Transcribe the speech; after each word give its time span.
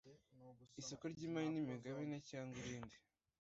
Isoko 0.81 1.03
ry 1.13 1.21
imari 1.27 1.49
n 1.51 1.57
imigabane 1.61 2.15
cyangwa 2.29 2.55
irindi 2.63 2.95